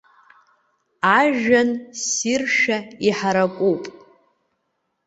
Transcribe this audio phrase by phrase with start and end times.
[1.17, 1.69] Ажәҩан
[2.01, 3.83] ссиршәа иҳаракуп.